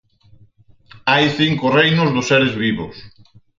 [1.11, 2.95] Hai cinco reinos dos seres vivos.